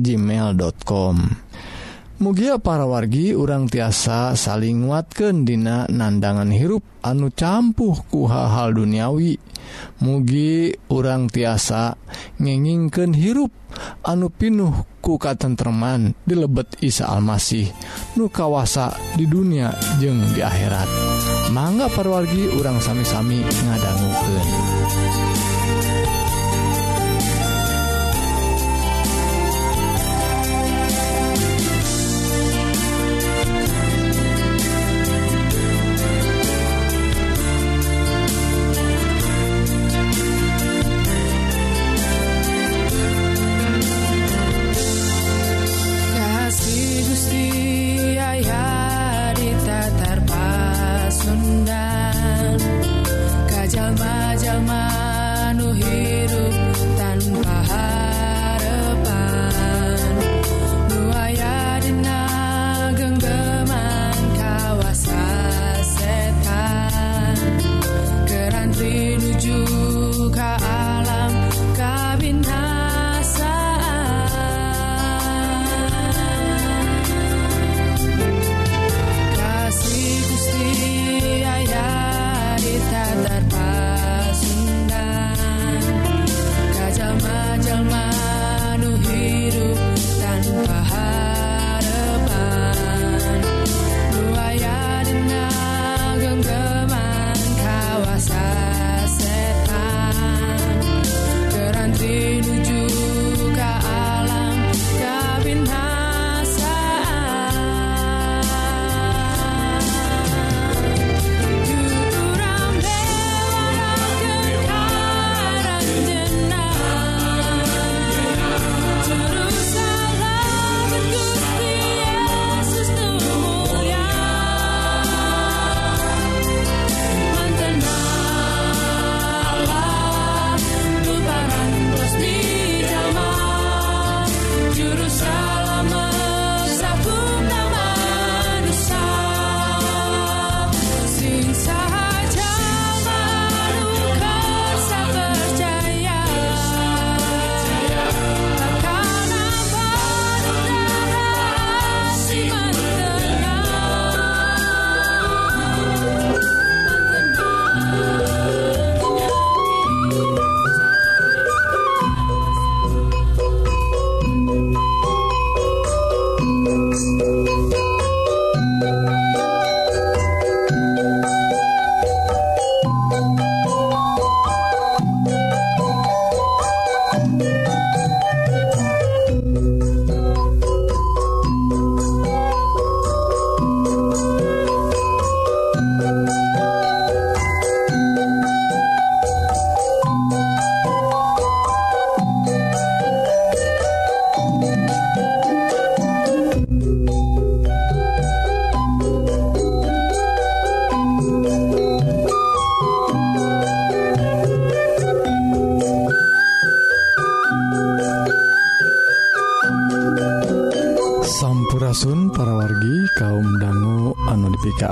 gmail.com 0.00 1.16
mugia 2.20 2.60
para 2.60 2.84
wargi 2.84 3.32
urang 3.32 3.64
tiasa 3.64 4.36
saling 4.36 4.84
nguatkan 4.84 5.48
dina 5.48 5.88
nandangan 5.88 6.52
hirup 6.52 6.84
anu 7.00 7.32
campuh 7.32 7.96
ku 8.12 8.28
hal-hal 8.28 8.76
duniawi. 8.76 9.40
Mugi 10.04 10.76
urang 10.92 11.32
tiasa 11.32 11.96
ngengingken 12.36 13.16
hirup 13.16 13.48
anu 14.04 14.28
pinuh 14.28 14.84
ku 15.00 15.16
tentteman 15.16 16.12
di 16.28 16.36
lebet 16.36 16.76
Isa 16.84 17.08
Almasih 17.08 17.72
nu 18.20 18.28
kawasa 18.28 18.92
di 19.16 19.24
dunia 19.24 19.72
jeng 19.96 20.20
di 20.36 20.44
akhirat. 20.44 20.88
Mangga 21.56 21.88
parwargi 21.88 22.52
urang 22.52 22.84
sami-sami 22.84 23.40
ngadangguken. 23.40 25.39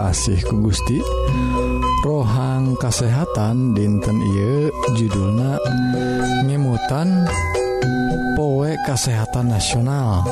asih 0.08 0.40
ku 0.49 0.64
Gusti. 0.64 1.05
Rohang 2.00 2.81
kasehatan 2.81 3.76
dinten 3.76 4.16
Ieu 4.32 4.72
judulna 4.96 5.60
ngemutan 6.49 7.28
powe 8.32 8.70
kasehatan 8.88 9.52
nasional 9.52 10.25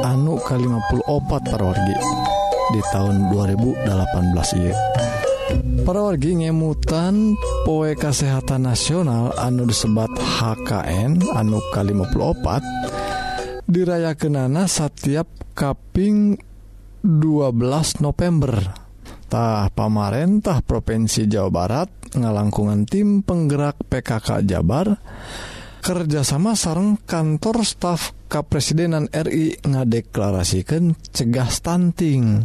anu 0.00 0.40
ke-54 0.40 1.30
parorgi 1.44 1.96
di 2.72 2.80
tahun 2.88 3.28
2018 3.28 4.60
Ieu. 4.64 4.76
Parorgi 5.84 6.32
ngemutan 6.32 7.36
poe 7.68 7.92
kasehatan 7.92 8.64
nasional 8.64 9.36
anu 9.36 9.68
disebat 9.68 10.08
HKN 10.16 11.20
anu 11.36 11.60
ke-54 11.68 12.64
dirayakenana 13.68 14.64
setiap 14.64 15.28
kaping 15.52 16.40
12 17.04 17.98
November. 17.98 18.81
tah 19.32 19.72
pamarentah 19.72 20.60
Provinsi 20.60 21.24
Jawa 21.24 21.48
Barat 21.48 21.88
ngalangkungan 22.12 22.84
tim 22.84 23.24
penggerak 23.24 23.80
PKK 23.88 24.44
Jabar 24.44 25.00
kerjasama 25.80 26.52
sarang 26.52 27.00
kantor 27.00 27.64
staf 27.64 28.12
Kepresidenan 28.28 29.08
RI 29.08 29.56
ngadeklarasikan 29.64 30.96
cegah 31.12 31.48
stunting. 31.48 32.44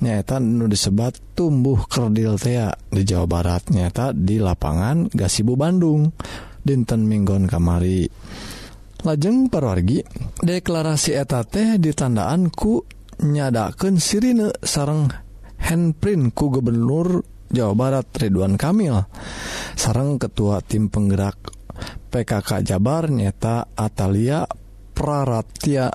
Nyata 0.00 0.40
nu 0.40 0.64
disebat 0.64 1.16
tumbuh 1.36 1.88
kerdil 1.88 2.36
tea 2.36 2.68
di 2.88 3.04
Jawa 3.04 3.24
Barat 3.24 3.72
nyata 3.72 4.12
di 4.12 4.36
lapangan 4.40 5.08
Gasibu 5.08 5.56
Bandung 5.56 6.12
dinten 6.60 7.08
Minggon 7.08 7.48
kamari. 7.48 8.04
Lajeng 9.08 9.48
perwargi 9.48 10.04
deklarasi 10.40 11.16
etate 11.16 11.80
ditandaan 11.80 12.52
ku 12.52 12.84
nyadaken 13.24 13.96
sirine 13.96 14.52
sarang 14.60 15.29
handprint 15.70 16.34
ku 16.34 16.50
Gubernur 16.50 17.22
Jawa 17.46 17.74
Barat 17.78 18.10
Ridwan 18.18 18.58
Kamil. 18.58 18.98
Sarang 19.78 20.18
ketua 20.18 20.58
tim 20.66 20.90
penggerak 20.90 21.38
PKK 22.10 22.66
Jabar 22.66 23.06
nyata 23.06 23.70
Atalia 23.78 24.42
Praratia 24.90 25.94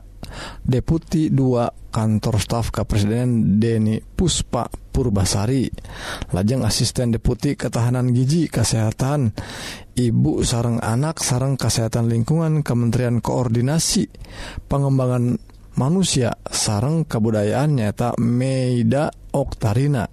Deputi 0.64 1.30
2 1.30 1.92
kantor 1.92 2.36
staf 2.40 2.72
Kepresiden 2.72 3.60
Deni 3.60 4.00
Puspa 4.00 4.68
Purbasari. 4.68 5.68
Lajeng 6.32 6.64
asisten 6.64 7.12
Deputi 7.12 7.60
Ketahanan 7.60 8.16
Giji 8.16 8.48
Kesehatan 8.48 9.36
Ibu 9.96 10.44
sarang 10.44 10.84
anak 10.84 11.24
sarang 11.24 11.56
kesehatan 11.56 12.12
lingkungan 12.12 12.68
Kementerian 12.68 13.24
Koordinasi 13.24 14.12
Pengembangan 14.68 15.40
manusia 15.76 16.36
sarang 16.48 17.04
kebudayaan 17.08 17.76
nyata 17.76 18.16
Meida 18.20 19.12
Oktarina. 19.32 20.08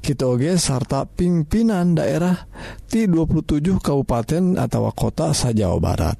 Kitoge 0.00 0.56
sarta 0.56 1.04
pimpinan 1.04 1.92
daerah 1.92 2.48
di 2.88 3.04
27 3.04 3.76
kabupaten 3.76 4.56
atau 4.56 4.88
kota 4.96 5.36
sa 5.36 5.52
Jawa 5.52 5.76
Barat. 5.76 6.16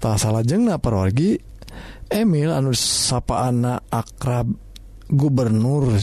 Tak 0.00 0.16
salah 0.16 0.40
jengna 0.40 0.80
perwargi 0.80 1.36
Emil 2.12 2.52
anu 2.52 2.76
sapaan 2.76 3.64
akrab 3.88 4.48
gubernur 5.08 5.96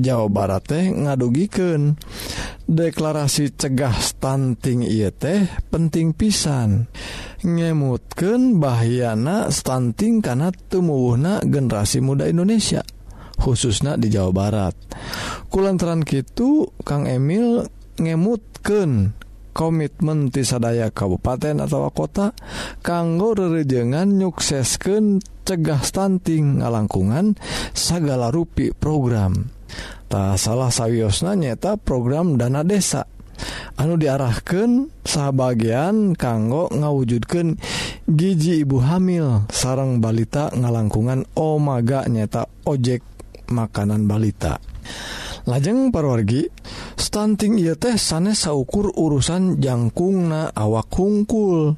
Jawa 0.00 0.28
Barat 0.30 0.62
teh 0.68 0.84
ngadugiken 0.92 1.96
deklarasi 2.66 3.54
cegah 3.54 3.94
stunting 3.96 4.82
ieu 4.86 5.12
teh 5.12 5.46
penting 5.70 6.16
pisan. 6.16 6.88
Ngemutken 7.46 8.58
bahyana 8.58 9.52
stunting 9.52 10.24
karena 10.24 10.50
tumuwuhna 10.50 11.44
generasi 11.46 12.02
muda 12.02 12.26
Indonesia 12.26 12.82
khususnya 13.36 14.00
di 14.00 14.08
Jawa 14.08 14.32
Barat. 14.32 14.74
Kulantaran 15.52 16.02
Kitu 16.02 16.72
Kang 16.82 17.04
Emil 17.04 17.68
ngemutken 18.00 19.16
komitmen 19.56 20.28
tisadaya 20.28 20.92
kabupaten 20.92 21.64
atau 21.64 21.88
kota 21.88 22.36
kanggo 22.84 23.32
rerejengan 23.32 24.20
nyuksesken 24.20 25.24
cegah 25.48 25.80
stunting 25.80 26.60
ngalangkungan 26.60 27.40
segala 27.72 28.28
rupi 28.28 28.76
program. 28.76 29.55
tak 30.06 30.38
salah 30.38 30.70
sawiosna 30.70 31.34
nyeta 31.34 31.76
program 31.78 32.38
dana 32.38 32.62
desa. 32.62 33.06
Anu 33.76 34.00
diarahkan 34.00 34.88
sahabatbagian 35.04 36.16
kanggo 36.16 36.72
ngawujudkan 36.72 37.60
gigi 38.08 38.64
ibu 38.64 38.80
hamil. 38.80 39.44
Sarang 39.52 40.00
balita 40.00 40.48
ngalangkungan 40.56 41.28
Omaga 41.36 42.08
nyata 42.08 42.48
ojek 42.64 43.04
makanan 43.52 44.08
balita. 44.08 44.56
Lajeng 45.46 45.94
parwargi 45.94 46.48
stunting 46.98 47.60
ia 47.60 47.78
teh 47.78 47.94
sanes 48.00 48.48
saukur 48.48 48.90
urusan 48.96 49.60
jangkungna 49.60 50.56
awak 50.56 50.90
hungkul. 50.96 51.76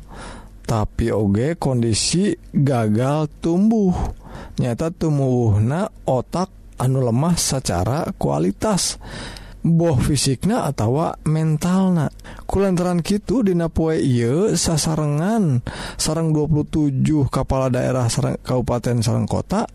Tapi 0.68 1.12
oge 1.12 1.56
kondisi 1.58 2.32
gagal 2.52 3.28
tumbuh. 3.42 3.92
Nyata 4.60 4.94
tumbuhna 4.94 5.90
otak 6.06 6.57
anu 6.78 7.02
lemah 7.04 7.34
secara 7.36 8.08
kualitas. 8.16 8.96
Boh 9.58 9.98
fisiknya 9.98 10.70
atau 10.70 11.12
mentalna. 11.26 12.08
Kulantaran 12.46 13.02
Kitu 13.02 13.42
Dinapoe 13.42 13.98
Ieu 13.98 14.54
sasarengan. 14.54 15.66
Sarang 15.98 16.30
27 16.30 17.02
kepala 17.26 17.66
daerah 17.66 18.06
sarang, 18.06 18.38
Kabupaten 18.38 19.02
Serang 19.02 19.26
kota 19.26 19.66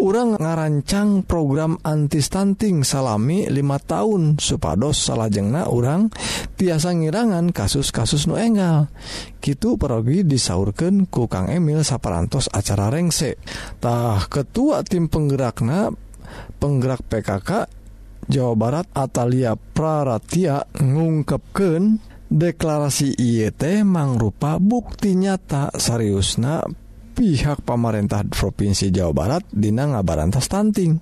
orang 0.00 0.40
ngarancang 0.40 1.28
program 1.28 1.76
anti 1.84 2.24
stunting 2.24 2.82
salami 2.82 3.44
5 3.46 3.52
tahun 3.84 4.22
supados 4.40 4.96
salajengna 4.96 5.68
orang 5.68 6.08
tiasa 6.56 6.96
ngirangan 6.96 7.52
kasus-kasus 7.52 8.26
nu 8.26 8.40
enggal. 8.40 8.88
Gitu 9.44 9.76
perogi 9.76 10.24
disaurkan 10.24 11.04
ku 11.04 11.28
Kang 11.28 11.52
Emil 11.52 11.84
saparantos 11.84 12.48
acara 12.50 12.90
rengsetah 12.90 14.24
ketua 14.32 14.82
tim 14.82 15.06
penggerakna 15.06 16.07
penggerak 16.58 17.04
PKK 17.06 17.50
Jawa 18.28 18.54
Barat 18.58 18.86
Atalia 18.92 19.56
Praratia 19.56 20.60
ngungkapken 20.76 22.02
deklarasi 22.28 23.16
IET 23.16 23.86
mangrupa 23.88 24.60
bukti 24.60 25.16
nyata 25.16 25.72
Sariusna 25.72 26.60
pihak 27.16 27.64
pemerintah 27.64 28.22
Provinsi 28.28 28.92
Jawa 28.92 29.12
Barat 29.16 29.42
Dina 29.48 29.88
ngabarantas 29.88 30.44
stunting 30.44 31.00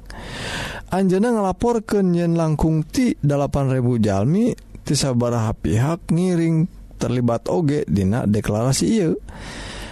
Anjana 0.94 1.34
ngelapor 1.34 1.82
ke 1.82 1.98
Nyen 1.98 2.38
langkung 2.38 2.86
ti 2.86 3.18
8000 3.18 3.82
Jalmi 3.98 4.54
tisabaraha 4.86 5.50
pihak 5.50 6.14
ngiring 6.14 6.70
terlibat 6.96 7.50
oge 7.50 7.82
Dina 7.90 8.22
deklarasi 8.22 8.86
I 8.86 9.10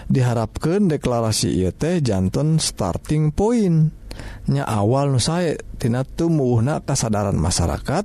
diharapkan 0.09 0.87
deklarasi 0.87 1.65
IET 1.65 2.05
jantan 2.05 2.61
starting 2.61 3.33
point. 3.33 4.04
nya 4.45 4.69
awal 4.69 5.17
nusaetina 5.17 6.05
tumuhna 6.05 6.85
kasadaran 6.85 7.37
masyarakat 7.41 8.05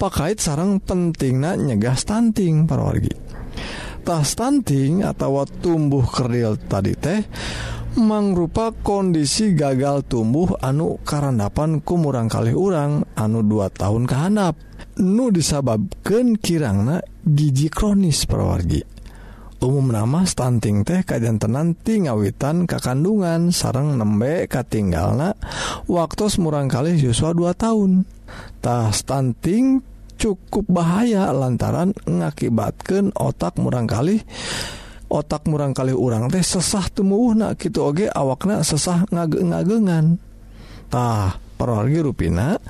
pakait 0.00 0.40
sarang 0.40 0.80
penting 0.80 1.44
na 1.44 1.52
nyegah 1.52 1.96
stunting 1.96 2.64
parorgitah 2.64 4.22
stunting 4.24 5.04
atau 5.04 5.44
tumbuh 5.44 6.04
kerdil 6.08 6.56
tadi 6.56 6.96
teh 6.96 7.20
mangrupa 7.96 8.72
kondisi 8.72 9.56
gagal 9.56 10.04
tumbuh 10.04 10.56
anu 10.60 11.00
karandapan 11.04 11.80
kumurang 11.80 12.28
kali 12.28 12.52
urang 12.52 13.04
anu 13.16 13.40
2 13.40 13.72
tahun 13.72 14.04
kehanap 14.04 14.56
nu 15.00 15.28
disababkan 15.28 16.40
kirangna 16.40 17.04
gigi 17.24 17.68
kronis 17.68 18.24
perwargi 18.24 18.95
umum 19.64 19.88
nama 19.88 20.28
stunting 20.28 20.84
teh 20.84 21.00
kajantenanti 21.00 22.04
ngawitan 22.04 22.68
kakandungan 22.68 23.48
sarang 23.48 23.96
nembe 23.96 24.44
katinggalna 24.46 25.32
waktu 25.88 26.28
murang 26.36 26.68
kali 26.68 27.00
siswa 27.00 27.32
2 27.32 27.56
tahuntah 27.56 28.92
stunting 28.92 29.80
cukup 30.20 30.68
bahaya 30.68 31.32
lantaran 31.32 31.96
ngakibatkan 32.04 33.16
otak 33.16 33.56
murangkali 33.56 34.20
otak 35.08 35.48
murangkali 35.48 35.96
urang 35.96 36.28
teh 36.28 36.44
sesah 36.44 36.92
temuhna 36.92 37.56
gitu 37.56 37.88
oge 37.88 38.12
awakna 38.12 38.60
sesah 38.60 39.08
ngage 39.08 39.40
ngagengantah 39.40 41.40
perorgi 41.56 42.04
ruina 42.04 42.60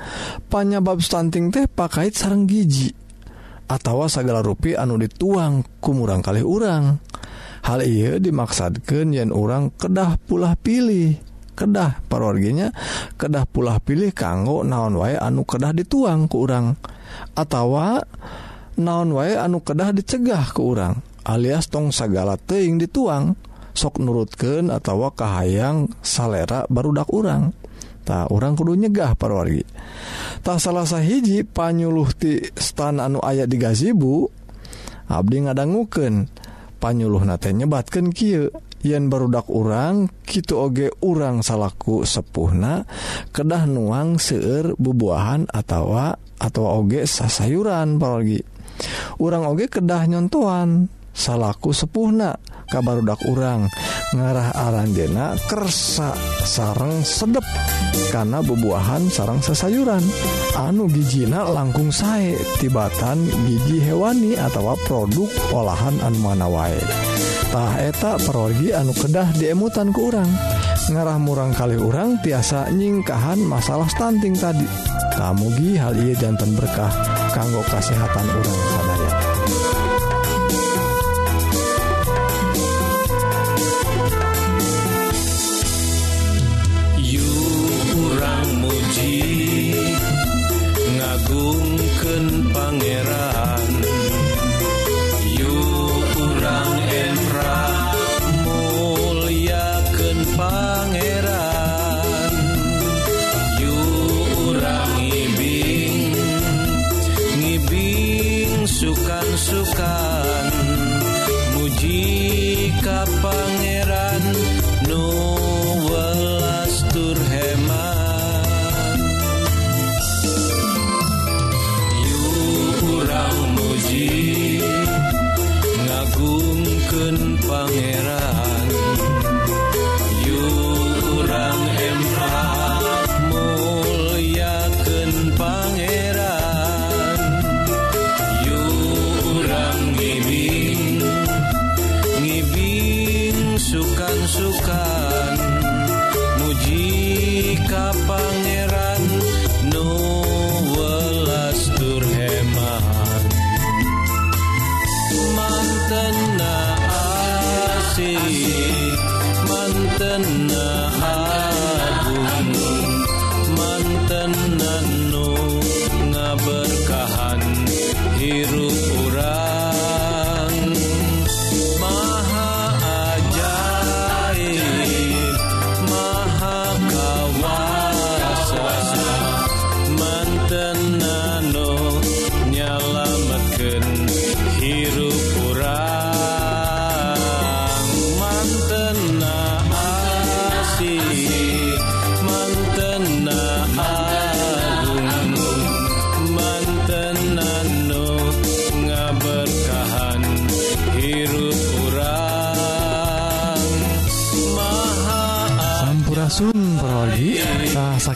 panyabab 0.47 1.03
stunting 1.03 1.51
teh 1.51 1.67
pakait 1.67 2.15
sarang 2.15 2.47
gigi 2.47 3.06
atawa 3.67 4.07
segala 4.11 4.43
rupi 4.43 4.79
anu 4.79 4.99
dituang 4.99 5.67
kumurang 5.83 6.23
kali 6.23 6.43
urang. 6.43 6.99
Hal 7.67 7.83
ia 7.83 8.23
dimaksadkan 8.23 9.11
yen 9.11 9.35
orang 9.35 9.75
kedah 9.75 10.23
pulah 10.23 10.55
pilih 10.55 11.19
kedah 11.57 12.05
parorginya 12.07 12.69
kedah 13.17 13.49
pulah 13.49 13.81
pilih 13.81 14.13
kanggo 14.13 14.61
naon 14.61 15.01
wae 15.01 15.17
anu 15.17 15.49
kedah 15.49 15.73
dituang 15.73 16.29
ke 16.29 16.37
urang 16.37 16.77
atawa 17.33 18.05
naon 18.77 19.17
wae 19.17 19.35
anu 19.41 19.65
kedah 19.65 19.91
dicegah 19.97 20.53
ke 20.53 20.61
urang 20.61 21.01
alias 21.27 21.67
tong 21.67 21.91
segala 21.91 22.39
teing 22.39 22.79
dituang 22.79 23.35
sok 23.77 24.01
nurutken 24.01 24.73
atau 24.73 25.05
kahayang 25.13 25.93
salera 26.01 26.65
barudak 26.73 27.13
urang. 27.13 27.53
tak 28.07 28.31
orang 28.31 28.55
kudu 28.55 28.79
nyegah 28.79 29.19
parwargi 29.19 29.67
tak 30.47 30.63
salahsa 30.63 31.03
hiji 31.03 31.43
panyuluhti 31.43 32.55
stan 32.55 33.03
anu 33.03 33.19
ayat 33.19 33.51
di 33.51 33.59
gazibu 33.59 34.31
Abdi 35.07 35.47
ngadangguken 35.47 36.27
panyuluh 36.83 37.23
nate 37.23 37.55
nyebatkan 37.55 38.11
Ky 38.11 38.51
yen 38.83 39.07
barudak 39.07 39.47
urang 39.47 40.11
Kitu 40.27 40.59
oge 40.59 40.91
urang 41.03 41.47
salahku 41.47 42.03
sepuhna 42.03 42.83
kedah 43.31 43.71
nuang 43.71 44.19
seueur 44.19 44.75
bubuahan 44.79 45.47
atautawa 45.47 46.19
atau 46.43 46.83
oge 46.83 47.07
sasayuran 47.07 48.03
pargi 48.03 48.43
urang 49.23 49.47
oge 49.47 49.71
kedah 49.71 50.05
nyontoan 50.11 50.91
salahku 51.17 51.73
sepuhna. 51.73 52.37
Kabarudak 52.69 53.23
urang. 53.27 53.71
Ngarah 54.15 54.55
Aranjenakersa 54.55 56.15
sarang 56.47 57.03
sedep. 57.03 57.43
Karena 58.15 58.43
bebuahan 58.43 59.11
sarang 59.11 59.43
sesayuran. 59.43 60.03
Anu 60.57 60.87
gijina 60.91 61.47
langkung 61.47 61.91
sae 61.91 62.39
tibatan 62.63 63.19
gigi 63.47 63.83
hewani 63.83 64.39
atau 64.39 64.79
produk 64.87 65.29
olahan 65.53 65.99
anu 66.01 66.19
mana 66.23 66.47
waektaheta 66.47 68.19
pergi 68.23 68.73
anu 68.73 68.95
kedah 68.95 69.29
diemutan 69.37 69.91
ke 69.91 70.01
urang. 70.01 70.31
Ngarah 70.87 71.19
murang 71.19 71.51
kali 71.51 71.75
urang 71.75 72.23
tiasa 72.23 72.71
nyingkahan 72.71 73.43
masalah 73.43 73.91
stunting 73.91 74.39
tadi. 74.39 74.67
Kamugi 75.19 75.75
hal 75.81 75.97
ia 75.97 76.15
jantan 76.15 76.55
berkah 76.55 76.93
kanggo 77.35 77.65
kesehatan 77.67 78.27
urang. 78.37 78.61
sadaya 78.77 78.96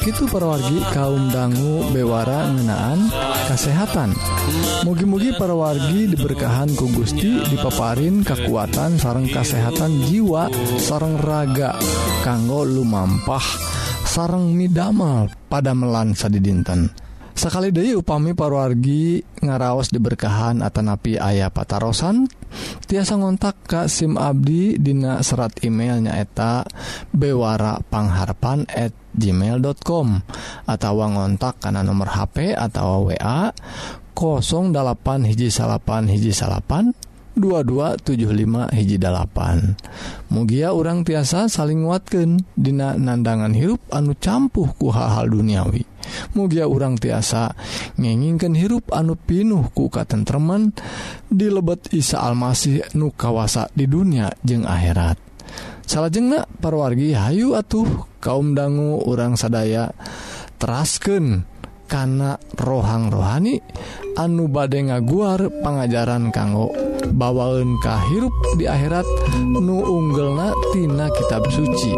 Sakitu 0.01 0.33
perwargi 0.33 0.81
kaum 0.97 1.29
dangu 1.29 1.93
bewara 1.93 2.49
ngenaan 2.49 3.13
kesehatan 3.53 4.17
mugi-mugi 4.89 5.37
perwargi 5.37 6.09
diberkahan 6.17 6.73
ku 6.73 6.89
Gusti 6.89 7.37
dipaparin 7.53 8.25
kekuatan 8.25 8.97
sarang 8.97 9.29
kesehatan 9.29 10.01
jiwa 10.09 10.49
sarang 10.81 11.21
raga 11.21 11.77
kanggo 12.25 12.65
lumampah 12.65 13.45
sarang 14.09 14.57
midamal 14.57 15.29
pada 15.53 15.77
melansa 15.77 16.33
di 16.33 16.41
dinten 16.41 16.89
sekali 17.37 17.69
Dewi 17.69 17.93
upami 17.93 18.33
parwargi 18.33 19.21
ngaraos 19.45 19.93
diberkahan 19.93 20.65
Atanapi 20.65 21.21
ayah 21.21 21.53
patarosan 21.53 22.25
tiasa 22.87 23.17
ngontak 23.17 23.67
Ka 23.67 23.81
SIM 23.87 24.19
Abdi 24.19 24.79
Dina 24.79 25.23
serat 25.23 25.63
email 25.63 26.03
nyaeta 26.03 26.67
bewarapangharpan@ 27.15 29.01
gmail.com 29.11 30.07
atau 30.71 30.93
ngontak 31.03 31.59
karena 31.59 31.83
nomor 31.83 32.15
HP 32.15 32.55
atau 32.55 33.11
wa 33.11 33.51
08 34.71 35.27
hiji 35.27 35.49
salapan 35.49 36.07
hiji 36.07 36.31
salapan 36.31 36.95
2275 37.39 38.75
hiji 38.75 38.97
8 38.99 40.31
mugia 40.31 40.75
orang 40.75 41.07
tiasa 41.07 41.51
saling 41.51 41.87
watken 41.87 42.43
Dina 42.55 42.95
nandangan 42.95 43.55
hirup 43.55 43.83
anu 43.91 44.15
campuh 44.19 44.71
ku 44.77 44.93
hal-hal 44.93 45.31
duniawi. 45.31 45.83
Mugia 46.35 46.67
orang 46.67 46.97
tiasa 46.97 47.53
ngenginkan 47.97 48.57
hirup 48.57 48.91
anu 48.95 49.15
pinuh 49.15 49.69
ku 49.73 49.89
katentreman 49.93 50.75
di 51.29 51.47
lebet 51.51 51.93
Isa 51.95 52.23
Almasih 52.25 52.95
nu 52.97 53.13
kawasa 53.15 53.69
di 53.75 53.87
dunia 53.87 54.33
jeung 54.43 54.65
akhirat. 54.65 55.19
Salah 55.85 56.11
jengnak 56.13 56.47
parwargi 56.63 57.19
Hayu 57.19 57.59
atuh 57.59 58.07
kaum 58.23 58.55
dangu 58.55 59.03
orang 59.03 59.35
sadaya 59.35 59.91
terasken 60.63 61.50
kana 61.91 62.39
rohang 62.55 63.11
rohani 63.11 63.59
anu 64.15 64.47
bade 64.47 64.79
ngaguar 64.79 65.43
pengajaran 65.67 66.31
kanggo 66.31 66.71
bawaun 67.11 67.75
kahirup 67.83 68.31
di 68.55 68.71
akhirat 68.71 69.05
nu 69.59 69.83
unggelnatina 69.83 71.11
kitab 71.19 71.43
suci. 71.51 71.91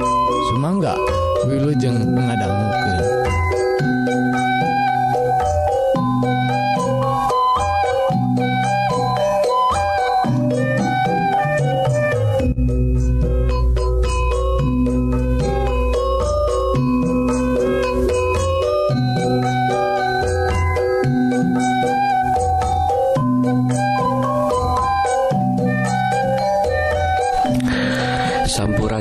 Sumangga 0.52 0.96
Wilujeng 1.44 2.12
mengadanggukan 2.12 2.98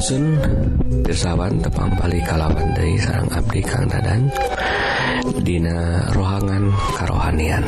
Lasunsawan 0.01 1.61
tepang 1.61 1.93
balik 1.93 2.25
kalawan 2.25 2.73
dari 2.73 2.97
sarang 2.97 3.29
Abdi 3.37 3.61
Kang 3.61 3.85
Dadan 3.85 4.33
Dina 5.45 6.09
rohangan 6.17 6.73
karohanian 6.97 7.61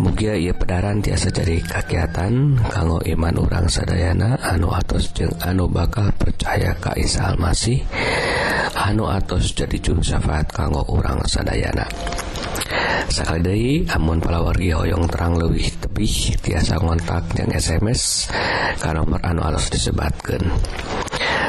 Mugia 0.00 0.40
ia 0.40 0.56
pedaran 0.56 1.04
tiasa 1.04 1.28
jadi 1.28 1.60
kakiatan 1.60 2.56
kanggo 2.64 3.04
iman 3.04 3.36
urang 3.44 3.68
sadayana 3.68 4.40
anu 4.40 4.72
atos 4.72 5.12
jeung 5.12 5.36
anu 5.44 5.68
bakal 5.68 6.08
percaya 6.16 6.72
ka 6.80 6.96
Isa 6.96 7.28
Almasih 7.28 7.84
anu 8.72 9.04
atos 9.04 9.52
jadi 9.52 9.76
juru 9.84 10.00
syafaat 10.00 10.48
kanggo 10.48 10.80
urang 10.88 11.20
sadayana. 11.28 11.84
sekali 13.12 13.84
amun 13.92 14.24
palawargi 14.24 14.72
hoyong 14.72 15.04
terang 15.12 15.36
lebih 15.36 15.68
tebih 15.84 16.40
tiasa 16.40 16.80
ngontak 16.80 17.36
yang 17.36 17.52
SMS 17.52 18.32
ke 18.80 18.88
nomor 18.88 19.20
anu 19.20 19.44
harus 19.44 19.68
disebatkan 19.68 20.40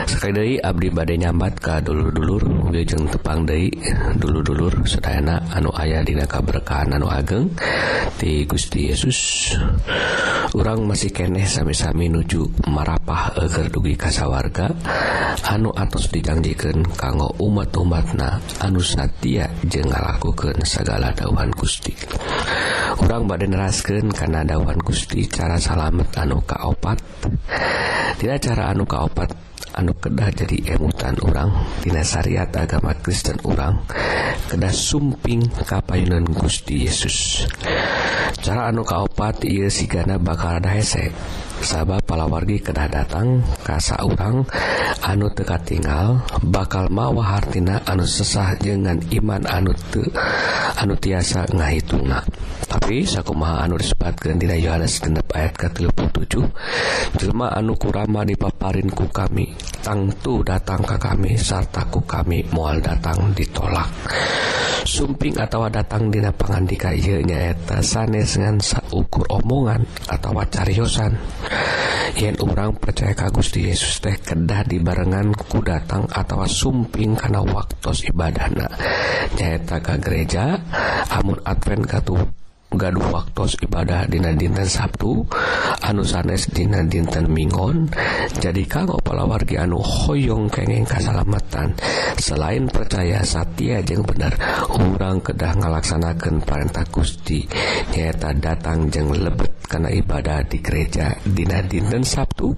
Sekali 0.04 0.60
Abdi 0.60 0.88
badai 0.92 1.18
nyambat 1.20 1.60
ke 1.60 1.80
dulu-dulur 1.84 2.44
Ujung 2.74 3.08
tepang 3.08 3.48
Dei 3.48 3.72
dulu-dulur 4.20 4.84
Sedayana 4.84 5.40
anu 5.56 5.72
ayah 5.80 6.04
dina 6.04 6.28
kaberkahan 6.28 7.00
anu 7.00 7.08
ageng. 7.08 7.48
Di 8.20 8.44
Gusti 8.44 8.92
Yesus 8.92 9.52
orang 10.52 10.84
masih 10.84 11.16
keneh 11.16 11.48
sami-sami 11.48 12.12
nuju 12.12 12.68
marapah 12.68 13.34
agar 13.40 13.72
dugi 13.72 13.96
kasawarga 13.96 14.74
anu 15.48 15.72
atos 15.72 16.12
dijanjikan 16.12 16.84
kanggo 16.98 17.32
umat-umatna 17.40 18.44
anu 18.60 18.84
satia 18.84 19.48
jeng 19.64 19.88
ngalakukan 19.88 20.60
segala 20.68 21.16
dawan 21.16 21.54
Gusti. 21.56 21.96
Orang 23.00 23.32
badan 23.32 23.56
rasken 23.56 24.12
karena 24.12 24.44
dawan 24.44 24.78
Gusti 24.84 25.24
cara 25.30 25.56
salamet 25.56 26.12
anu 26.20 26.44
kaopat. 26.44 27.00
Tidak 28.20 28.38
cara 28.44 28.76
anu 28.76 28.84
kaopat 28.84 29.53
anu 29.74 29.94
kedah 29.98 30.30
jadi 30.30 30.78
emutan 30.78 31.18
orangtina 31.26 32.06
syariat 32.06 32.50
agama 32.54 32.94
Kristen 33.02 33.42
orang 33.42 33.82
kedah 34.50 34.70
sumping 34.70 35.50
kapayunan 35.66 36.26
Gusti 36.30 36.86
Yesus. 36.86 37.50
Cara 38.44 38.70
anu 38.70 38.86
kaopat 38.86 39.42
ia 39.50 39.72
sigana 39.74 40.22
bakal 40.22 40.62
ada 40.62 40.70
hesek 40.70 41.10
sabab 41.64 42.03
palawargi 42.14 42.62
kedah 42.62 42.94
datang 42.94 43.42
kasa 43.66 43.98
urang 44.06 44.46
anu 45.02 45.34
teka 45.34 45.58
tinggal 45.66 46.22
bakal 46.46 46.86
mawa 46.94 47.26
hartina 47.26 47.82
anu 47.90 48.06
sesah 48.06 48.54
dengan 48.62 49.02
iman 49.18 49.42
anu 49.50 49.74
te, 49.90 50.06
anu 50.78 50.94
tiasa 50.94 51.50
ngahitunga 51.50 52.22
tapi 52.70 53.02
sakumaha 53.02 53.66
anu 53.66 53.82
disebutkan 53.82 54.38
dina 54.38 54.54
Yohanes 54.54 55.02
genep 55.02 55.26
ayat 55.34 55.58
ke 55.58 55.74
37 55.74 57.18
jelema 57.18 57.50
anu 57.50 57.74
kurama 57.82 58.22
dipaparin 58.22 58.94
ku 58.94 59.10
kami 59.10 59.50
tangtu 59.82 60.46
datang 60.46 60.86
ke 60.86 61.02
kami 61.02 61.34
serta 61.34 61.90
ku 61.90 62.06
kami 62.06 62.46
moal 62.56 62.80
datang 62.80 63.36
ditolak. 63.36 63.90
Sumping 64.84 65.40
atau 65.40 65.68
datang 65.72 66.12
dina 66.12 66.32
pangandika 66.36 66.92
ieu 66.92 67.24
nyaeta 67.24 67.80
sanes 67.80 68.36
ngan 68.36 68.60
saukur 68.60 69.24
omongan 69.32 69.84
atau 70.12 70.36
cariosan. 70.44 71.16
yen 72.20 72.36
orang 72.44 72.76
percaya 72.78 73.16
ka 73.16 73.32
Gusti 73.32 73.68
Yesus 73.68 74.04
teh 74.04 74.16
kedah 74.20 74.68
dibarengan 74.68 75.32
ku 75.34 75.64
datang 75.64 76.06
atau 76.12 76.44
sumping 76.46 77.16
karena 77.16 77.40
waktu 77.42 77.92
ibadahna. 78.10 78.68
Nyata 79.40 79.78
ke 79.80 79.96
gereja 80.04 80.60
amun 81.10 81.40
Advent 81.48 81.88
katu 81.88 82.43
gaduh 82.76 83.08
waktu 83.14 83.66
ibadah 83.66 84.10
Dina 84.10 84.34
dinten 84.34 84.68
Sabtu 84.68 85.24
anu 85.84 86.04
sanes 86.04 86.50
Dina 86.50 86.82
dinten 86.84 87.30
Mingon 87.30 87.88
jadi 88.40 88.66
kanggo 88.66 88.98
palawargi 89.00 89.56
anu 89.62 89.80
Hoong 89.80 90.50
kengeng 90.50 90.88
kasalamatan. 90.88 91.76
Selain 92.18 92.66
percaya 92.68 93.22
Satya 93.22 93.84
jeung 93.86 94.04
bener 94.04 94.34
orang 94.74 95.22
kedah 95.22 95.54
ngalaksanakan 95.60 96.42
perintah 96.42 96.86
Gusti. 96.90 97.46
Nyata 97.94 98.34
datang 98.38 98.90
jeng 98.90 99.14
lebet 99.14 99.64
karena 99.68 99.90
ibadah 99.94 100.44
di 100.48 100.60
gereja 100.60 101.14
Dina 101.24 101.62
dinten 101.64 102.04
Sabtu. 102.04 102.56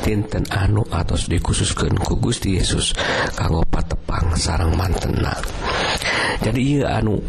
Dinten 0.00 0.46
anu 0.50 0.82
atau 0.88 1.14
dikhususkan 1.14 1.94
ku 2.00 2.16
Gusti 2.18 2.56
Yesus 2.56 2.96
kanggo 3.36 3.62
patepang 3.68 4.34
sarang 4.34 4.74
mantena. 4.74 5.36
Jadi 6.40 6.60
ia 6.80 6.96
anu 7.02 7.20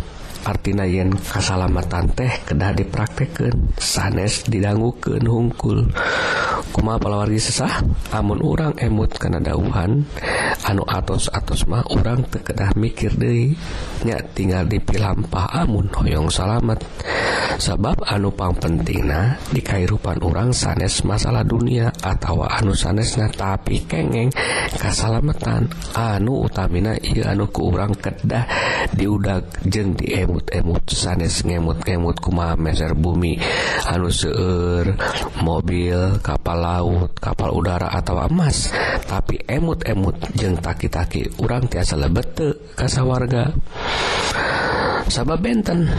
artina 0.45 0.86
yen 0.89 1.13
kasalamatan 1.13 2.10
teh 2.17 2.34
kedah 2.45 2.73
dipraktekkan 2.73 3.77
sanes 3.77 4.45
didangguken 4.49 5.25
hungkul. 5.25 5.89
kuma 6.72 6.96
palawargi 6.96 7.38
sesah? 7.38 7.84
Amun 8.16 8.40
urang 8.40 8.72
emut 8.80 9.12
karena 9.20 9.44
dauhan 9.44 10.08
anu 10.64 10.84
atos-atos 10.88 11.68
mah 11.68 11.84
orang 11.92 12.24
tekedah 12.32 12.72
mikir 12.80 13.12
dirinya 13.20 14.18
tinggal 14.32 14.64
dipilampah 14.66 15.52
amun 15.52 15.92
hoyong 15.92 16.32
salamet. 16.32 16.80
Sabab 17.60 18.02
anu 18.08 18.32
pang 18.32 18.56
pentingna 18.56 19.38
di 19.52 19.62
kairupan 19.62 20.24
orang 20.24 20.56
sanes 20.56 21.04
masalah 21.04 21.44
dunia 21.44 21.92
atau 22.02 22.48
anu 22.48 22.72
sanesna 22.74 23.28
tapi 23.30 23.84
kengeng 23.86 24.32
kasalametan 24.80 25.68
anu 25.94 26.48
utamina 26.48 26.96
iya 27.04 27.36
anu 27.36 27.52
ku 27.52 27.70
urang 27.70 27.94
kedah 27.94 28.48
diudak 28.96 29.46
jeng 29.68 29.94
diemut-emut 29.94 30.88
sanes 30.90 31.44
ngemut 31.44 31.84
ngemut 31.84 32.18
kuma 32.24 32.56
meser 32.56 32.96
bumi. 32.96 33.36
Anu 33.92 34.08
seueur 34.08 34.96
mobil 35.44 36.18
kapal 36.24 36.61
laut 36.62 37.17
kapal 37.17 37.50
udara 37.58 37.89
atau 37.89 38.21
emas. 38.21 38.69
Tapi 39.10 39.41
emut-emut 39.50 40.21
jeng 40.38 40.62
taki-taki 40.62 41.41
urang 41.41 41.65
tiasa 41.65 41.97
lebete 41.97 42.78
kasa 42.78 43.02
warga 43.02 43.50
sabab 45.10 45.43
benten 45.43 45.89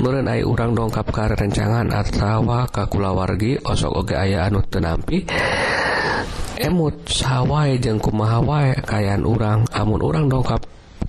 Nurren 0.00 0.26
ay 0.26 0.42
urang 0.46 0.72
dongkap 0.72 1.06
ke 1.12 1.34
rencangan 1.34 1.92
atawa 1.92 2.66
kakulawargi 2.70 3.60
osok 3.62 3.92
oge 4.06 4.14
aya 4.14 4.46
anu 4.46 4.62
tenampi 4.66 5.26
emut 6.60 7.08
sawwai 7.08 7.80
kumaha 7.98 8.38
wae 8.44 8.76
kayan 8.84 9.24
urang. 9.24 9.64
Amun 9.72 10.04
urang 10.04 10.28
dongkap 10.28 10.60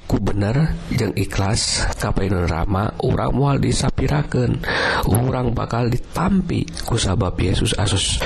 ku 0.07 0.17
bener 0.19 0.75
jeng 0.91 1.15
ikhlas 1.15 1.87
kapainun 1.99 2.47
Rama 2.47 2.91
urang 3.03 3.31
mual 3.35 3.59
disapiraken 3.59 4.59
urang 5.07 5.55
bakal 5.55 5.87
ditampi 5.91 6.67
ku 6.87 6.95
sabab 6.95 7.35
Yesus 7.35 7.75
Asus. 7.75 8.19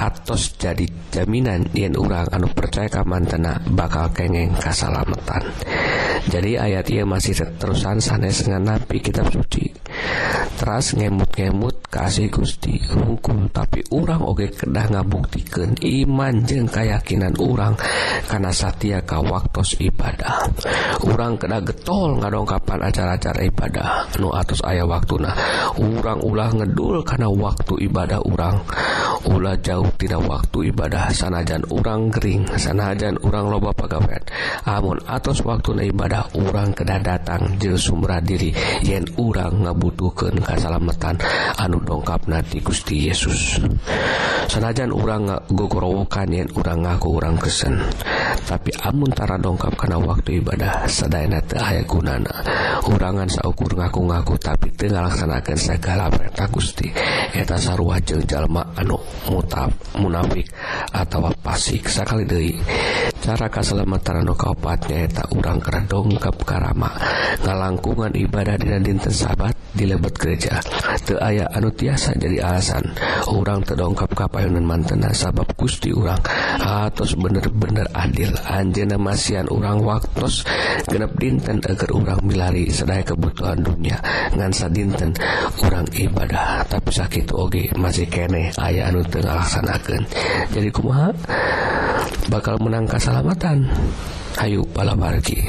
atos 0.00 0.56
jadi 0.56 0.88
jaminan 1.12 1.68
yen 1.76 1.92
urang 1.92 2.24
anu 2.32 2.48
percaya 2.48 2.88
ka 2.88 3.04
mantena 3.04 3.60
bakal 3.76 4.08
kengeng 4.16 4.56
kasalamatan. 4.56 5.44
Jadi 6.32 6.56
ayat 6.56 6.88
ia 6.88 7.04
masih 7.04 7.36
terusan 7.60 8.00
sanes 8.00 8.40
dengan 8.48 8.76
nabi 8.76 9.04
kitab 9.04 9.28
suci. 9.28 9.68
Teras 10.60 10.92
ngemut-ngemut 10.92 11.88
kasih 11.88 12.28
Gusti 12.28 12.76
hukum 12.92 13.48
tapi 13.48 13.80
orang 13.96 14.20
oge 14.20 14.52
kedah 14.52 14.92
ngabuktikan 14.92 15.72
iman 15.80 16.34
jeng 16.44 16.68
keyakinan 16.68 17.32
orang 17.40 17.72
karena 18.28 18.52
Satya 18.52 19.00
waktu 19.08 19.60
ibadah. 19.88 20.46
Orang 21.08 21.40
kedah 21.40 21.64
getol 21.64 22.20
ngadongkapan 22.20 22.92
acara-acara 22.92 23.40
ibadah 23.48 23.88
nu 24.20 24.28
atus 24.36 24.60
ayah 24.68 24.84
waktu 24.84 25.16
nah 25.24 25.32
orang 25.80 26.20
ulah 26.20 26.52
ngedul 26.52 27.02
karena 27.08 27.32
waktu 27.32 27.74
ibadah 27.88 28.20
orang 28.28 28.60
ulah 29.32 29.56
jauh 29.64 29.88
tidak 29.96 30.20
waktu 30.28 30.70
ibadah. 30.70 31.08
Sanajan 31.08 31.64
orang 31.72 32.12
kering 32.12 32.44
sanajan 32.60 33.16
orang 33.24 33.48
loba 33.48 33.72
pegawai 33.72 34.20
amun 34.68 35.00
atus 35.08 35.40
waktu 35.40 35.88
ibadah 35.88 36.28
orang 36.36 36.76
kedah 36.76 37.00
datang 37.00 37.56
je 37.56 37.80
sumra 37.80 38.20
diri. 38.20 38.52
Yen 38.84 39.08
orang 39.16 39.64
dibutuhkan 39.90 40.38
kasalamatan 40.38 41.18
anu 41.58 41.82
dongkap 41.82 42.30
nanti 42.30 42.62
Gusti 42.62 43.10
Yesus. 43.10 43.58
Sanajan 44.46 44.94
orang 44.94 45.50
gogorowokan 45.50 46.30
yen 46.30 46.46
orang 46.54 46.86
ngaku 46.86 47.08
orang 47.18 47.34
kesen. 47.42 47.82
tapi 48.46 48.70
amuntara 48.82 49.36
dongkap 49.38 49.74
karena 49.78 49.98
waktu 49.98 50.42
ibadah 50.42 50.86
sedayana 50.86 51.40
aya 51.56 51.82
gunana. 51.86 52.32
Urangan 52.86 53.28
saukur 53.28 53.76
ngaku-ngaku 53.76 54.34
tapi 54.40 54.68
tengahlaksanakan 54.74 55.58
segala 55.58 56.10
perintah 56.10 56.48
Gusti. 56.50 56.88
Eta 57.30 57.56
sarua 57.56 58.02
jeung 58.02 58.24
jalma 58.26 58.64
anu 58.74 58.98
mutab 59.30 59.70
munafik 59.98 60.50
atau 60.90 61.30
pasik 61.42 61.86
sakali 61.86 62.26
deui. 62.26 62.54
Cara 63.20 63.52
kaselamatan 63.52 64.24
anu 64.24 64.32
kaopat 64.32 64.88
eta 64.90 65.28
urang 65.36 65.60
kana 65.60 65.84
dongkap 65.84 66.34
karama. 66.42 66.90
Ngalangkungan 67.44 68.16
ibadah 68.16 68.56
dina 68.56 68.80
dinten 68.80 69.12
sabat 69.12 69.52
di 69.76 69.84
lebet 69.86 70.16
gereja. 70.16 70.58
Teu 71.04 71.20
aya 71.20 71.46
anu 71.52 71.70
tiasa 71.70 72.16
jadi 72.16 72.42
alasan. 72.42 72.82
Urang 73.30 73.62
terdongkap 73.62 74.10
kapayunan 74.16 74.64
mantena 74.64 75.12
sabab 75.12 75.46
Gusti 75.54 75.92
urang. 75.92 76.18
Atos 76.60 77.14
bener-bener 77.14 77.86
adil 78.20 78.36
Anjena 78.44 78.96
Masian 79.00 79.48
urang 79.48 79.80
waktos 79.80 80.44
genep 80.84 81.16
dinten 81.16 81.56
agar 81.64 81.88
urang 81.96 82.20
milari 82.20 82.68
sedaya 82.68 83.00
kebutuhan 83.00 83.64
dunia. 83.64 83.96
Ngansa 84.36 84.68
dinten 84.68 85.16
urang 85.64 85.88
ibadah 85.96 86.68
tapi 86.68 86.90
sakit 86.92 87.32
Oge 87.32 87.72
masih 87.80 88.04
kene 88.12 88.52
aya 88.60 88.92
anu 88.92 89.00
tengah 89.08 89.40
laksanakan 89.40 90.04
jadi 90.52 90.68
kumaha? 90.68 91.16
Bakal 92.28 92.60
menang 92.60 92.84
salamatan 93.00 93.64
Ayu 94.38 94.62
palabargi 94.70 95.42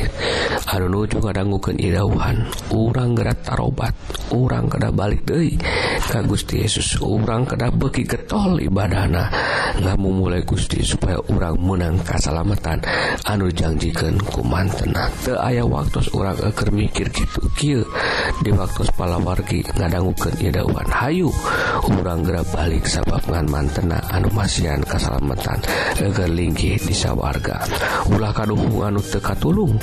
anu 0.73 0.87
nuju 0.89 1.21
ngadangguken 1.21 1.77
irauhan. 1.77 2.49
Urang 2.73 3.13
gerak 3.13 3.45
tarobat. 3.45 3.93
Urang 4.33 4.71
kada 4.71 4.89
balik 4.89 5.21
Dei 5.27 5.53
ka 6.09 6.25
Gusti 6.25 6.65
Yesus. 6.65 6.97
Urang 6.97 7.45
kada 7.45 7.69
beki 7.69 8.07
getol 8.07 8.57
ibadahna. 8.57 9.29
Ngamu 9.77 10.25
mulai 10.25 10.41
Gusti 10.41 10.81
supaya 10.81 11.19
urang 11.29 11.59
menang 11.61 12.01
kasalamatan. 12.01 12.81
Anu 13.29 13.53
janjikan 13.53 14.17
kuman 14.31 14.65
tenang 14.73 15.11
teu 15.21 15.37
ayah 15.45 15.67
waktu 15.67 16.01
urang 16.15 16.39
eker 16.41 16.69
mikir 16.73 17.07
gitu 17.13 17.41
kieu. 17.53 17.83
Di 18.41 18.49
waktu 18.49 18.87
palawargi 18.97 19.61
ngadangguken 19.77 20.35
irauhan. 20.41 20.87
Hayu 20.89 21.29
urang 21.85 22.25
gerak 22.25 22.47
balik 22.55 22.87
sabab 22.87 23.21
ngan 23.29 23.45
mantena 23.45 23.99
anu 24.09 24.31
masian 24.33 24.81
kasalamatan. 24.87 25.59
Eger 25.99 26.31
linggih 26.31 26.79
di 26.79 26.95
sawarga. 26.95 27.61
Ulah 28.09 28.31
kaduh 28.31 28.70
anu 28.79 29.03
teka 29.03 29.35
tulung 29.35 29.75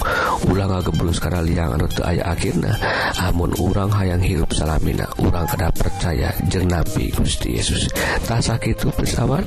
ulang 0.48 0.80
gebrus 0.80 1.20
karena 1.20 1.44
liang 1.44 1.76
anu 1.76 1.84
teu 1.92 2.08
aya 2.08 2.24
akhirna 2.32 2.72
amun 3.28 3.52
urang 3.60 3.92
hayang 3.92 4.24
hirup 4.24 4.48
salamina 4.56 5.04
urang 5.20 5.44
kada 5.44 5.68
percaya 5.76 6.32
jeung 6.48 6.64
nabi 6.72 7.12
Gusti 7.12 7.60
Yesus. 7.60 7.92
Tak 8.24 8.40
sakitu 8.40 8.88
pesawat 8.96 9.44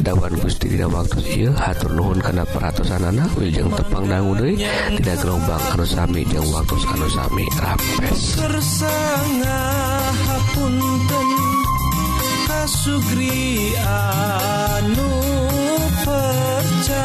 dawan 0.00 0.32
Gusti 0.40 0.72
dina 0.72 0.88
waktu 0.88 1.20
ieu 1.26 1.52
hatur 1.52 1.92
nuhun 1.92 2.22
kana 2.24 2.48
peratosan 2.48 3.04
anak 3.04 3.28
wilujeng 3.36 3.68
tepang 3.76 4.08
dangu 4.08 4.32
deui 4.38 4.56
tidak 4.96 5.16
gelombang 5.20 5.60
anu 5.76 5.84
sami 5.84 6.24
jeung 6.30 6.48
waktu 6.54 6.76
anu 6.96 7.08
sami. 7.12 7.44
Rapes 7.60 8.40
hapunten 10.30 11.28
kasugri 12.46 13.74
anu 13.82 15.10
percaya 16.06 17.00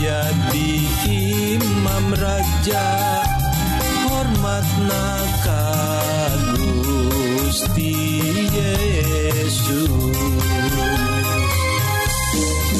jadi 0.00 0.72
imam 1.60 2.16
raja 2.16 2.88
Hormatna 4.08 5.08
ka 5.44 5.64
Gusti 6.56 7.92
Yesus. 8.48 9.92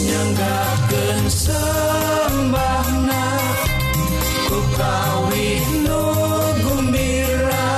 Nyanggakeun 0.01 1.25
sembahna 1.29 3.27
ku 4.49 4.59
kawih 4.81 5.65
nu 5.85 6.05
gumbira 6.65 7.69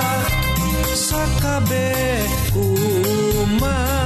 sakabeh 0.95 2.31
umat 2.55 4.02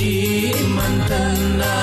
Suci 0.00 0.48
mantena 0.72 1.76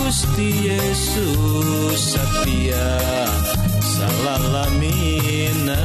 Gusti 0.00 0.48
Yesus 0.64 2.16
setia 2.16 2.96
salalamina 3.84 5.76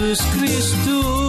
Jesucristo. 0.00 1.19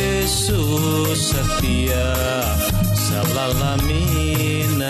Yesus 0.00 1.36
setia 1.36 2.08
salalamina 2.96 4.88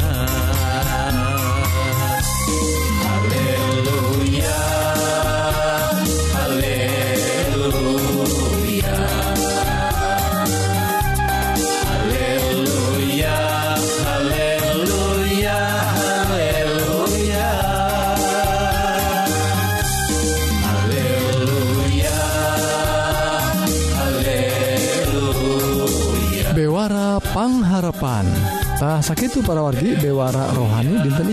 tah 28.81 29.05
sakit 29.05 29.45
para 29.45 29.61
wargi 29.61 29.93
Dewara 30.01 30.49
rohani 30.57 31.05
dinten 31.05 31.29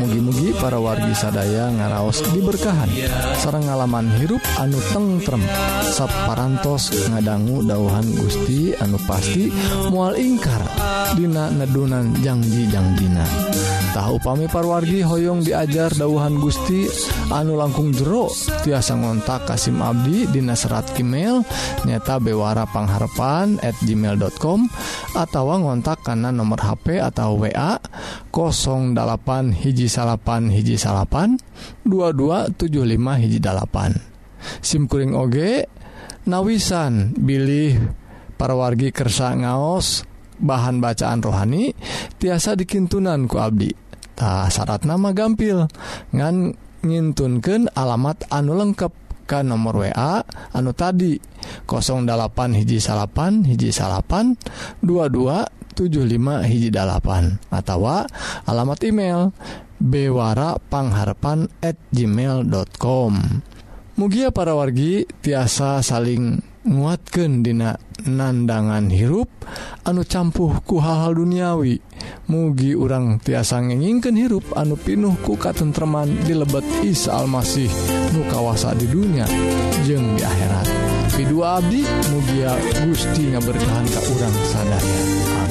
mugi-mugi 0.00 0.56
para 0.56 0.80
wargi 0.80 1.12
sadaya 1.12 1.68
ngaraos 1.68 2.24
diberkahan. 2.32 2.88
Sarang 3.36 3.68
ngalaman 3.68 4.08
hirup 4.16 4.40
anu 4.56 4.80
tengrem 4.88 5.44
sapparantos 5.92 6.88
ngadanggu 7.12 7.68
dauhan 7.68 8.08
Gusti 8.16 8.72
anu 8.80 8.96
pasti 9.04 9.52
mual 9.92 10.16
ingkar. 10.16 10.64
Dina 11.12 11.52
nedunan 11.52 12.16
janji 12.24 12.64
Janjina 12.72 13.28
tahu 13.94 14.18
pami 14.18 14.50
parwargi 14.50 15.06
Hoyong 15.06 15.46
diajar 15.46 15.94
dauhan 15.94 16.42
Gusti 16.42 16.90
anu 17.30 17.54
langkung 17.54 17.94
jero 17.94 18.26
tiasa 18.66 18.98
ngontak 18.98 19.46
Kasim 19.46 19.78
Abdi 19.78 20.26
Di 20.34 20.42
serat 20.58 20.98
email 20.98 21.46
nyata 21.86 22.18
bewara 22.18 22.66
pengharpan@ 22.66 23.62
gmail.com 23.62 24.60
atau 25.14 25.44
ngontak 25.46 26.02
karena 26.02 26.34
nomor 26.34 26.58
HP 26.58 26.98
atau 26.98 27.38
WA 27.38 27.78
08 28.34 29.62
hiji 29.62 29.86
salapan 29.86 30.50
hiji 30.50 30.74
salapan 30.74 31.38
2275 31.86 33.22
hijjipan 33.22 33.92
SIMkuring 34.58 35.14
OG 35.14 35.36
nawisan 36.26 37.14
bilih 37.14 37.78
para 38.34 38.58
wargi 38.58 38.90
kersa 38.90 39.38
ngaos 39.38 40.02
bahan 40.40 40.82
bacaan 40.82 41.22
rohani 41.22 41.72
tiasa 42.18 42.58
dikintunanku 42.58 43.38
Abdi 43.38 43.83
Ta 44.14 44.46
syarat 44.46 44.86
nama 44.86 45.10
gampil 45.10 45.66
ngan 46.14 46.54
nyintunkan 46.86 47.72
alamat 47.74 48.28
anu 48.30 48.54
lengkap 48.54 48.92
ke 49.24 49.40
nomor 49.40 49.80
WA 49.80 50.20
anu 50.52 50.70
tadi 50.76 51.16
08 51.64 52.60
hiji 52.60 52.78
salapan 52.78 53.42
hiji 53.48 53.72
salapan 53.72 54.36
2275 54.84 56.44
hiji 56.44 56.68
dalapan 56.68 57.40
atau 57.48 57.88
alamat 58.44 58.78
email 58.84 59.32
bewarapangharpan 59.80 61.48
at 61.64 61.80
gmail.com 61.90 63.12
Mugia 63.94 64.34
para 64.34 64.58
wargi 64.58 65.06
tiasa 65.22 65.78
saling 65.78 66.42
nguatkan 66.66 67.46
dina 67.46 67.78
nandangan 68.02 68.90
hirup 68.90 69.30
anu 69.86 70.02
campuh 70.02 70.50
ku 70.66 70.82
hal-hal 70.82 71.14
duniawi. 71.14 71.78
mugi 72.28 72.72
urang 72.72 73.20
tiasa 73.20 73.60
ngeningken 73.60 74.16
hirup 74.16 74.44
anu 74.56 74.80
pinuh 74.80 75.12
ku 75.20 75.36
katentreman 75.36 76.08
di 76.24 76.32
lebet 76.32 76.64
Isa 76.80 77.20
Almasih 77.20 77.68
nu 78.16 78.24
kawasa 78.32 78.72
di 78.72 78.88
dunia 78.88 79.28
jeng 79.84 80.16
di 80.16 80.22
akhirat. 80.24 80.66
Kedua 81.14 81.60
Abdi 81.60 81.84
mugia 82.10 82.56
Gusti 82.82 83.30
ngaberkahan 83.30 83.86
ke 83.86 84.00
urang 84.10 84.36
sadaya. 84.50 85.43